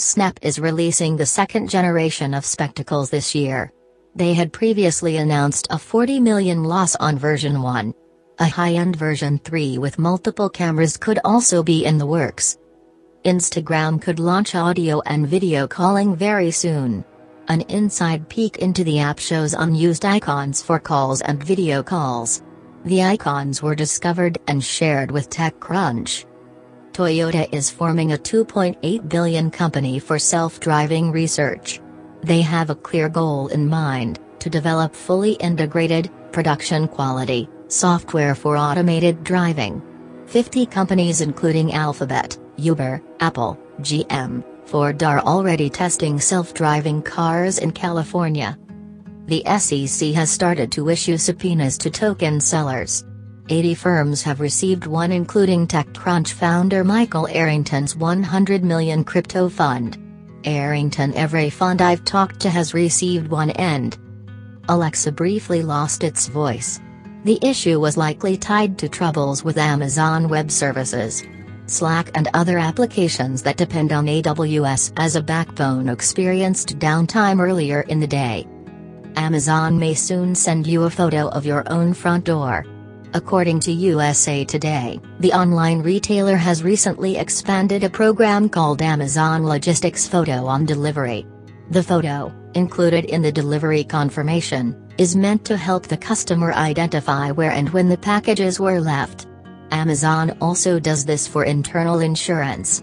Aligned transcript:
Snap 0.00 0.38
is 0.42 0.60
releasing 0.60 1.16
the 1.16 1.26
second 1.26 1.68
generation 1.68 2.32
of 2.32 2.46
spectacles 2.46 3.10
this 3.10 3.34
year. 3.34 3.72
They 4.14 4.32
had 4.32 4.52
previously 4.52 5.16
announced 5.16 5.66
a 5.70 5.78
40 5.78 6.20
million 6.20 6.62
loss 6.62 6.94
on 6.94 7.18
version 7.18 7.60
1. 7.60 7.92
A 8.38 8.46
high-end 8.46 8.94
version 8.94 9.38
3 9.38 9.78
with 9.78 9.98
multiple 9.98 10.48
cameras 10.48 10.96
could 10.96 11.18
also 11.24 11.64
be 11.64 11.84
in 11.84 11.98
the 11.98 12.06
works. 12.06 12.58
Instagram 13.24 14.00
could 14.00 14.20
launch 14.20 14.54
audio 14.54 15.00
and 15.00 15.26
video 15.26 15.66
calling 15.66 16.14
very 16.14 16.52
soon. 16.52 17.04
An 17.48 17.62
inside 17.62 18.28
peek 18.28 18.58
into 18.58 18.84
the 18.84 19.00
app 19.00 19.18
shows 19.18 19.52
unused 19.52 20.04
icons 20.04 20.62
for 20.62 20.78
calls 20.78 21.22
and 21.22 21.42
video 21.42 21.82
calls. 21.82 22.44
The 22.84 23.02
icons 23.02 23.64
were 23.64 23.74
discovered 23.74 24.38
and 24.46 24.62
shared 24.62 25.10
with 25.10 25.28
TechCrunch. 25.28 26.24
Toyota 26.98 27.48
is 27.54 27.70
forming 27.70 28.10
a 28.10 28.18
2.8 28.18 29.08
billion 29.08 29.52
company 29.52 30.00
for 30.00 30.18
self-driving 30.18 31.12
research. 31.12 31.80
They 32.22 32.40
have 32.40 32.70
a 32.70 32.74
clear 32.74 33.08
goal 33.08 33.46
in 33.46 33.68
mind, 33.68 34.18
to 34.40 34.50
develop 34.50 34.96
fully 34.96 35.34
integrated, 35.34 36.10
production 36.32 36.88
quality, 36.88 37.48
software 37.68 38.34
for 38.34 38.56
automated 38.56 39.22
driving. 39.22 39.80
50 40.26 40.66
companies 40.66 41.20
including 41.20 41.72
Alphabet, 41.72 42.36
Uber, 42.56 43.00
Apple, 43.20 43.56
GM, 43.82 44.42
Ford 44.66 45.00
are 45.04 45.20
already 45.20 45.70
testing 45.70 46.18
self-driving 46.18 47.02
cars 47.02 47.58
in 47.58 47.70
California. 47.70 48.58
The 49.26 49.44
SEC 49.60 50.14
has 50.14 50.32
started 50.32 50.72
to 50.72 50.88
issue 50.88 51.16
subpoenas 51.16 51.78
to 51.78 51.90
token 51.90 52.40
sellers. 52.40 53.04
80 53.50 53.74
firms 53.74 54.22
have 54.22 54.40
received 54.40 54.86
one 54.86 55.10
including 55.10 55.66
TechCrunch 55.66 56.32
founder 56.32 56.84
Michael 56.84 57.26
Arrington's 57.28 57.96
100 57.96 58.62
million 58.62 59.04
crypto 59.04 59.48
fund. 59.48 59.96
Arrington 60.44 61.14
every 61.14 61.50
fund 61.50 61.80
I've 61.80 62.04
talked 62.04 62.40
to 62.40 62.50
has 62.50 62.74
received 62.74 63.28
one 63.28 63.50
end. 63.52 63.98
Alexa 64.68 65.12
briefly 65.12 65.62
lost 65.62 66.04
its 66.04 66.28
voice. 66.28 66.78
The 67.24 67.38
issue 67.42 67.80
was 67.80 67.96
likely 67.96 68.36
tied 68.36 68.78
to 68.78 68.88
troubles 68.88 69.42
with 69.42 69.56
Amazon 69.56 70.28
Web 70.28 70.50
Services. 70.50 71.24
Slack 71.66 72.10
and 72.14 72.28
other 72.34 72.58
applications 72.58 73.42
that 73.42 73.56
depend 73.56 73.92
on 73.92 74.06
AWS 74.06 74.92
as 74.96 75.16
a 75.16 75.22
backbone 75.22 75.88
experienced 75.88 76.78
downtime 76.78 77.40
earlier 77.40 77.80
in 77.82 78.00
the 78.00 78.06
day. 78.06 78.46
Amazon 79.16 79.78
may 79.78 79.94
soon 79.94 80.34
send 80.34 80.66
you 80.66 80.84
a 80.84 80.90
photo 80.90 81.28
of 81.28 81.44
your 81.44 81.70
own 81.70 81.92
front 81.92 82.24
door. 82.24 82.64
According 83.14 83.60
to 83.60 83.72
USA 83.72 84.44
Today, 84.44 85.00
the 85.20 85.32
online 85.32 85.80
retailer 85.80 86.36
has 86.36 86.62
recently 86.62 87.16
expanded 87.16 87.82
a 87.82 87.88
program 87.88 88.50
called 88.50 88.82
Amazon 88.82 89.46
Logistics 89.46 90.06
Photo 90.06 90.44
on 90.44 90.66
Delivery. 90.66 91.26
The 91.70 91.82
photo, 91.82 92.30
included 92.52 93.06
in 93.06 93.22
the 93.22 93.32
delivery 93.32 93.82
confirmation, 93.82 94.76
is 94.98 95.16
meant 95.16 95.46
to 95.46 95.56
help 95.56 95.86
the 95.86 95.96
customer 95.96 96.52
identify 96.52 97.30
where 97.30 97.52
and 97.52 97.70
when 97.70 97.88
the 97.88 97.96
packages 97.96 98.60
were 98.60 98.78
left. 98.78 99.26
Amazon 99.70 100.36
also 100.42 100.78
does 100.78 101.06
this 101.06 101.26
for 101.26 101.44
internal 101.44 102.00
insurance. 102.00 102.82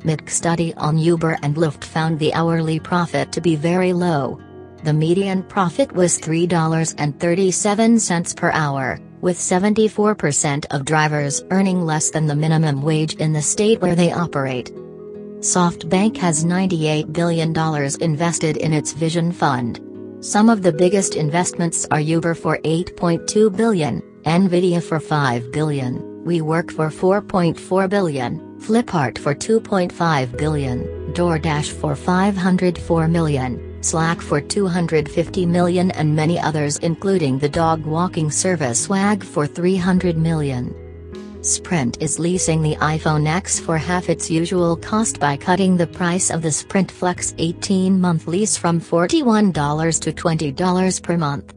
Mick 0.00 0.30
study 0.30 0.72
on 0.74 0.98
Uber 0.98 1.36
and 1.42 1.56
Lyft 1.56 1.82
found 1.82 2.20
the 2.20 2.32
hourly 2.32 2.78
profit 2.78 3.32
to 3.32 3.40
be 3.40 3.56
very 3.56 3.92
low. 3.92 4.40
The 4.84 4.92
median 4.92 5.42
profit 5.42 5.90
was 5.90 6.20
$3.37 6.20 8.36
per 8.36 8.52
hour, 8.52 9.00
with 9.20 9.36
74% 9.36 10.66
of 10.70 10.84
drivers 10.84 11.42
earning 11.50 11.84
less 11.84 12.10
than 12.10 12.26
the 12.26 12.34
minimum 12.34 12.82
wage 12.82 13.14
in 13.14 13.32
the 13.32 13.42
state 13.42 13.80
where 13.80 13.94
they 13.94 14.12
operate. 14.12 14.72
SoftBank 15.40 16.16
has 16.16 16.44
$98 16.44 17.12
billion 17.12 17.54
invested 18.00 18.56
in 18.56 18.72
its 18.72 18.92
Vision 18.92 19.30
Fund. 19.30 19.80
Some 20.20 20.48
of 20.48 20.62
the 20.62 20.72
biggest 20.72 21.14
investments 21.14 21.86
are 21.92 22.00
Uber 22.00 22.34
for 22.34 22.58
8.2 22.58 23.56
billion, 23.56 24.02
Nvidia 24.22 24.82
for 24.82 24.98
5 24.98 25.52
billion, 25.52 26.00
WeWork 26.24 26.72
for 26.72 26.88
4.4 26.88 27.88
billion, 27.88 28.40
Flipkart 28.58 29.16
for 29.16 29.34
2.5 29.34 30.36
billion, 30.36 30.84
DoorDash 31.14 31.70
for 31.70 31.94
$504 31.94 33.10
million, 33.10 33.67
Slack 33.80 34.20
for 34.20 34.40
250 34.40 35.46
million 35.46 35.90
and 35.92 36.14
many 36.14 36.38
others 36.38 36.78
including 36.78 37.38
the 37.38 37.48
dog 37.48 37.84
walking 37.84 38.30
service 38.30 38.88
Wag 38.88 39.22
for 39.22 39.46
300 39.46 40.16
million. 40.16 40.74
Sprint 41.42 42.02
is 42.02 42.18
leasing 42.18 42.62
the 42.62 42.76
iPhone 42.76 43.26
X 43.26 43.60
for 43.60 43.78
half 43.78 44.08
its 44.08 44.30
usual 44.30 44.76
cost 44.76 45.20
by 45.20 45.36
cutting 45.36 45.76
the 45.76 45.86
price 45.86 46.30
of 46.30 46.42
the 46.42 46.50
Sprint 46.50 46.90
Flex 46.90 47.32
18-month 47.34 48.26
lease 48.26 48.56
from 48.56 48.80
$41 48.80 50.00
to 50.00 50.12
$20 50.12 51.02
per 51.02 51.16
month. 51.16 51.54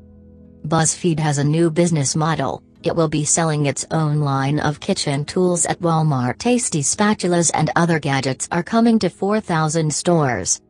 BuzzFeed 0.67 1.19
has 1.19 1.39
a 1.39 1.43
new 1.43 1.71
business 1.71 2.15
model, 2.15 2.61
it 2.83 2.95
will 2.95 3.07
be 3.07 3.25
selling 3.25 3.65
its 3.67 3.85
own 3.91 4.21
line 4.21 4.59
of 4.59 4.79
kitchen 4.79 5.23
tools 5.25 5.65
at 5.65 5.79
Walmart. 5.81 6.39
Tasty 6.39 6.81
spatulas 6.81 7.51
and 7.53 7.69
other 7.75 7.99
gadgets 7.99 8.47
are 8.51 8.63
coming 8.63 8.97
to 8.99 9.09
4,000 9.09 9.93
stores. 9.93 10.61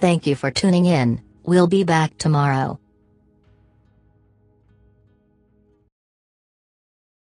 Thank 0.00 0.28
you 0.28 0.36
for 0.36 0.52
tuning 0.52 0.86
in, 0.86 1.22
we'll 1.42 1.66
be 1.66 1.82
back 1.82 2.16
tomorrow. 2.18 2.78